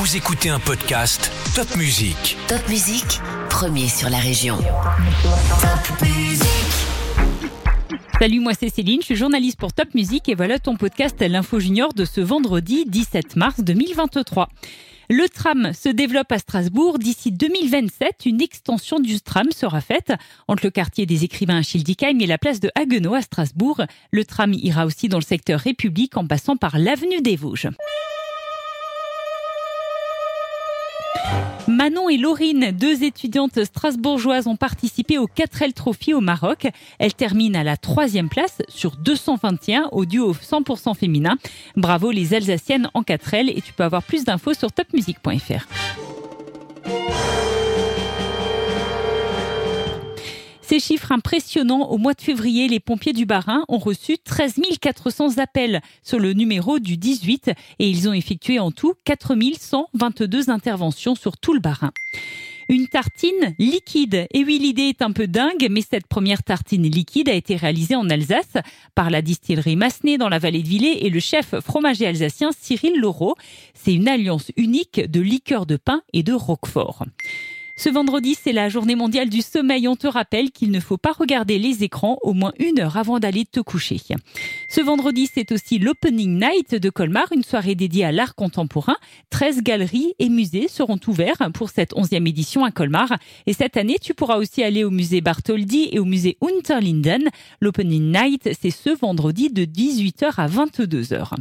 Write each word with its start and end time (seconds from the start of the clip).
Vous 0.00 0.16
écoutez 0.16 0.48
un 0.48 0.60
podcast 0.60 1.28
Top 1.56 1.74
Music. 1.74 2.36
Top 2.46 2.68
Musique, 2.68 3.18
premier 3.50 3.88
sur 3.88 4.08
la 4.08 4.18
région. 4.18 4.56
Top 4.56 6.02
Musique. 6.02 6.46
Salut, 8.20 8.38
moi 8.38 8.52
c'est 8.54 8.68
Céline, 8.68 9.00
je 9.00 9.06
suis 9.06 9.16
journaliste 9.16 9.58
pour 9.58 9.72
Top 9.72 9.92
Music 9.96 10.28
et 10.28 10.36
voilà 10.36 10.60
ton 10.60 10.76
podcast 10.76 11.20
L'Info 11.20 11.58
Junior 11.58 11.94
de 11.94 12.04
ce 12.04 12.20
vendredi 12.20 12.84
17 12.86 13.34
mars 13.34 13.58
2023. 13.58 14.48
Le 15.10 15.28
tram 15.28 15.72
se 15.72 15.88
développe 15.88 16.30
à 16.30 16.38
Strasbourg. 16.38 17.00
D'ici 17.00 17.32
2027, 17.32 18.24
une 18.26 18.40
extension 18.40 19.00
du 19.00 19.20
tram 19.20 19.50
sera 19.50 19.80
faite 19.80 20.12
entre 20.46 20.64
le 20.64 20.70
quartier 20.70 21.06
des 21.06 21.24
écrivains 21.24 21.58
à 21.58 21.62
Schildikheim 21.62 22.20
et 22.20 22.26
la 22.26 22.38
place 22.38 22.60
de 22.60 22.70
Haguenau 22.76 23.14
à 23.14 23.22
Strasbourg. 23.22 23.82
Le 24.12 24.24
tram 24.24 24.52
ira 24.52 24.86
aussi 24.86 25.08
dans 25.08 25.18
le 25.18 25.24
secteur 25.24 25.58
République 25.58 26.16
en 26.16 26.24
passant 26.24 26.56
par 26.56 26.78
l'avenue 26.78 27.20
des 27.20 27.34
Vosges. 27.34 27.68
Manon 31.68 32.08
et 32.08 32.16
Laurine, 32.16 32.70
deux 32.72 33.04
étudiantes 33.04 33.62
strasbourgeoises, 33.62 34.46
ont 34.46 34.56
participé 34.56 35.18
au 35.18 35.26
4L 35.26 35.74
Trophy 35.74 36.14
au 36.14 36.20
Maroc. 36.22 36.66
Elles 36.98 37.12
terminent 37.12 37.60
à 37.60 37.62
la 37.62 37.76
troisième 37.76 38.30
place 38.30 38.62
sur 38.68 38.96
221 38.96 39.90
au 39.92 40.06
duo 40.06 40.32
100% 40.32 40.96
féminin. 40.96 41.36
Bravo 41.76 42.10
les 42.10 42.32
Alsaciennes 42.32 42.88
en 42.94 43.02
4L 43.02 43.52
et 43.54 43.60
tu 43.60 43.74
peux 43.74 43.84
avoir 43.84 44.02
plus 44.02 44.24
d'infos 44.24 44.54
sur 44.54 44.72
topmusique.fr. 44.72 45.66
Ces 50.68 50.80
chiffres 50.80 51.12
impressionnants, 51.12 51.88
au 51.88 51.96
mois 51.96 52.12
de 52.12 52.20
février, 52.20 52.68
les 52.68 52.78
pompiers 52.78 53.14
du 53.14 53.24
Bas-Rhin 53.24 53.64
ont 53.68 53.78
reçu 53.78 54.18
13 54.18 54.60
400 54.78 55.38
appels 55.38 55.80
sur 56.02 56.18
le 56.18 56.34
numéro 56.34 56.78
du 56.78 56.98
18 56.98 57.52
et 57.78 57.88
ils 57.88 58.06
ont 58.06 58.12
effectué 58.12 58.58
en 58.58 58.70
tout 58.70 58.92
4 59.04 59.34
122 59.58 60.50
interventions 60.50 61.14
sur 61.14 61.38
tout 61.38 61.54
le 61.54 61.60
Bas-Rhin. 61.60 61.90
Une 62.68 62.86
tartine 62.86 63.54
liquide. 63.58 64.26
Et 64.30 64.44
oui, 64.44 64.58
l'idée 64.58 64.90
est 64.90 65.00
un 65.00 65.12
peu 65.12 65.26
dingue, 65.26 65.68
mais 65.70 65.80
cette 65.80 66.06
première 66.06 66.42
tartine 66.42 66.86
liquide 66.86 67.30
a 67.30 67.34
été 67.34 67.56
réalisée 67.56 67.96
en 67.96 68.10
Alsace 68.10 68.58
par 68.94 69.08
la 69.08 69.22
distillerie 69.22 69.76
Massenet 69.76 70.18
dans 70.18 70.28
la 70.28 70.38
vallée 70.38 70.62
de 70.62 70.68
Villers 70.68 71.06
et 71.06 71.08
le 71.08 71.18
chef 71.18 71.58
fromager 71.60 72.06
alsacien 72.06 72.50
Cyril 72.52 73.00
Laureau. 73.00 73.36
C'est 73.72 73.94
une 73.94 74.06
alliance 74.06 74.52
unique 74.58 75.00
de 75.00 75.22
liqueur 75.22 75.64
de 75.64 75.78
pain 75.78 76.02
et 76.12 76.22
de 76.22 76.34
roquefort. 76.34 77.06
Ce 77.78 77.88
vendredi, 77.88 78.34
c'est 78.34 78.52
la 78.52 78.68
journée 78.68 78.96
mondiale 78.96 79.28
du 79.28 79.40
sommeil. 79.40 79.86
On 79.86 79.94
te 79.94 80.08
rappelle 80.08 80.50
qu'il 80.50 80.72
ne 80.72 80.80
faut 80.80 80.96
pas 80.96 81.12
regarder 81.12 81.60
les 81.60 81.84
écrans 81.84 82.18
au 82.22 82.32
moins 82.32 82.52
une 82.58 82.80
heure 82.80 82.96
avant 82.96 83.20
d'aller 83.20 83.44
te 83.44 83.60
coucher. 83.60 84.00
Ce 84.68 84.80
vendredi, 84.80 85.30
c'est 85.32 85.52
aussi 85.52 85.78
l'Opening 85.78 86.40
Night 86.40 86.74
de 86.74 86.90
Colmar, 86.90 87.26
une 87.32 87.44
soirée 87.44 87.76
dédiée 87.76 88.04
à 88.04 88.10
l'art 88.10 88.34
contemporain. 88.34 88.96
13 89.30 89.62
galeries 89.62 90.14
et 90.18 90.28
musées 90.28 90.66
seront 90.66 90.98
ouverts 91.06 91.50
pour 91.54 91.70
cette 91.70 91.92
11e 91.92 92.28
édition 92.28 92.64
à 92.64 92.72
Colmar. 92.72 93.16
Et 93.46 93.52
cette 93.52 93.76
année, 93.76 93.98
tu 94.02 94.12
pourras 94.12 94.38
aussi 94.38 94.64
aller 94.64 94.82
au 94.82 94.90
musée 94.90 95.20
Bartholdi 95.20 95.88
et 95.92 96.00
au 96.00 96.04
musée 96.04 96.36
Unterlinden. 96.42 97.28
L'Opening 97.60 98.10
Night, 98.10 98.50
c'est 98.60 98.70
ce 98.70 98.90
vendredi 98.90 99.50
de 99.50 99.64
18h 99.64 100.32
à 100.36 100.48
22h. 100.48 101.36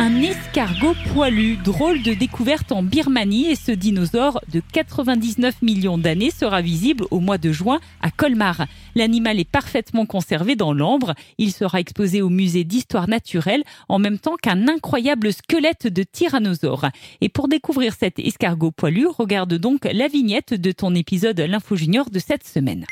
Un 0.00 0.22
escargot 0.22 0.94
poilu, 1.12 1.56
drôle 1.56 2.02
de 2.02 2.14
découverte 2.14 2.70
en 2.70 2.84
Birmanie 2.84 3.46
et 3.46 3.56
ce 3.56 3.72
dinosaure 3.72 4.40
de 4.52 4.62
99 4.72 5.60
millions 5.60 5.98
d'années 5.98 6.30
sera 6.30 6.62
visible 6.62 7.04
au 7.10 7.18
mois 7.18 7.36
de 7.36 7.50
juin 7.50 7.80
à 8.00 8.12
Colmar. 8.12 8.66
L'animal 8.94 9.40
est 9.40 9.50
parfaitement 9.50 10.06
conservé 10.06 10.54
dans 10.54 10.72
l'ambre. 10.72 11.14
Il 11.38 11.52
sera 11.52 11.80
exposé 11.80 12.22
au 12.22 12.28
musée 12.28 12.62
d'histoire 12.62 13.08
naturelle 13.08 13.64
en 13.88 13.98
même 13.98 14.20
temps 14.20 14.36
qu'un 14.40 14.68
incroyable 14.68 15.32
squelette 15.32 15.88
de 15.88 16.04
tyrannosaure. 16.04 16.86
Et 17.20 17.28
pour 17.28 17.48
découvrir 17.48 17.92
cet 17.98 18.20
escargot 18.20 18.70
poilu, 18.70 19.08
regarde 19.08 19.54
donc 19.54 19.84
la 19.92 20.06
vignette 20.06 20.54
de 20.54 20.70
ton 20.70 20.94
épisode 20.94 21.40
L'Info 21.40 21.74
Junior 21.74 22.08
de 22.08 22.20
cette 22.20 22.46
semaine. 22.46 22.86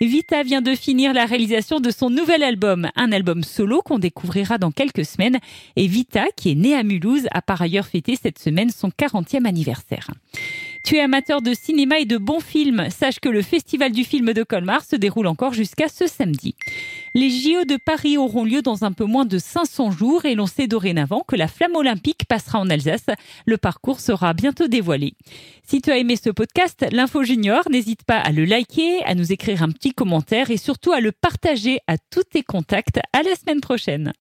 Vita 0.00 0.42
vient 0.42 0.60
de 0.60 0.74
finir 0.74 1.14
la 1.14 1.24
réalisation 1.24 1.80
de 1.80 1.90
son 1.90 2.10
nouvel 2.10 2.42
album, 2.42 2.90
un 2.96 3.12
album 3.12 3.42
solo 3.42 3.80
qu'on 3.80 3.98
découvrira 3.98 4.58
dans 4.58 4.70
quelques 4.70 5.04
semaines. 5.04 5.38
Et 5.76 5.86
Vita, 5.86 6.26
qui 6.36 6.50
est 6.50 6.54
née 6.54 6.74
à 6.74 6.82
Mulhouse, 6.82 7.26
a 7.30 7.40
par 7.40 7.62
ailleurs 7.62 7.86
fêté 7.86 8.16
cette 8.20 8.38
semaine 8.38 8.70
son 8.70 8.88
40e 8.88 9.46
anniversaire. 9.46 10.10
Tu 10.84 10.96
es 10.96 11.00
amateur 11.00 11.42
de 11.42 11.54
cinéma 11.54 11.98
et 11.98 12.04
de 12.04 12.18
bons 12.18 12.40
films. 12.40 12.88
Sache 12.90 13.18
que 13.20 13.28
le 13.28 13.42
Festival 13.42 13.90
du 13.90 14.04
film 14.04 14.32
de 14.32 14.42
Colmar 14.42 14.84
se 14.84 14.96
déroule 14.96 15.26
encore 15.26 15.52
jusqu'à 15.52 15.88
ce 15.88 16.06
samedi. 16.06 16.54
Les 17.16 17.30
JO 17.30 17.64
de 17.64 17.78
Paris 17.78 18.18
auront 18.18 18.44
lieu 18.44 18.60
dans 18.60 18.84
un 18.84 18.92
peu 18.92 19.06
moins 19.06 19.24
de 19.24 19.38
500 19.38 19.90
jours 19.90 20.26
et 20.26 20.34
l'on 20.34 20.44
sait 20.44 20.66
dorénavant 20.66 21.22
que 21.26 21.34
la 21.34 21.48
flamme 21.48 21.74
olympique 21.74 22.26
passera 22.28 22.60
en 22.60 22.68
Alsace. 22.68 23.06
Le 23.46 23.56
parcours 23.56 24.00
sera 24.00 24.34
bientôt 24.34 24.68
dévoilé. 24.68 25.14
Si 25.66 25.80
tu 25.80 25.90
as 25.90 25.96
aimé 25.96 26.16
ce 26.22 26.28
podcast, 26.28 26.84
l'Info 26.92 27.22
Junior, 27.22 27.62
n'hésite 27.70 28.04
pas 28.04 28.18
à 28.18 28.32
le 28.32 28.44
liker, 28.44 29.02
à 29.06 29.14
nous 29.14 29.32
écrire 29.32 29.62
un 29.62 29.70
petit 29.70 29.92
commentaire 29.92 30.50
et 30.50 30.58
surtout 30.58 30.92
à 30.92 31.00
le 31.00 31.10
partager 31.10 31.80
à 31.86 31.96
tous 31.96 32.24
tes 32.24 32.42
contacts. 32.42 33.00
À 33.14 33.22
la 33.22 33.34
semaine 33.34 33.62
prochaine. 33.62 34.12